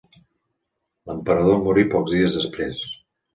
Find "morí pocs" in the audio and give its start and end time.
1.67-2.15